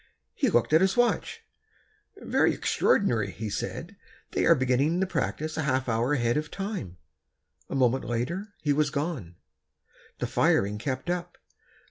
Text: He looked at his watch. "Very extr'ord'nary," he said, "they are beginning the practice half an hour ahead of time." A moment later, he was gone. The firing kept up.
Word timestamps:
He 0.33 0.49
looked 0.49 0.73
at 0.73 0.81
his 0.81 0.97
watch. 0.97 1.43
"Very 2.17 2.57
extr'ord'nary," 2.57 3.29
he 3.33 3.51
said, 3.51 3.97
"they 4.31 4.47
are 4.47 4.55
beginning 4.55 4.99
the 4.99 5.05
practice 5.05 5.57
half 5.57 5.87
an 5.87 5.93
hour 5.93 6.13
ahead 6.13 6.37
of 6.37 6.49
time." 6.49 6.97
A 7.69 7.75
moment 7.75 8.05
later, 8.05 8.47
he 8.63 8.73
was 8.73 8.89
gone. 8.89 9.35
The 10.17 10.25
firing 10.25 10.79
kept 10.79 11.07
up. 11.11 11.37